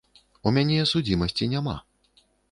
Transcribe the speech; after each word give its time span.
У 0.47 0.53
мяне 0.55 0.85
судзімасці 0.91 1.49
няма. 1.51 1.75